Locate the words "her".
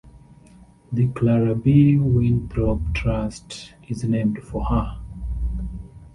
4.65-4.97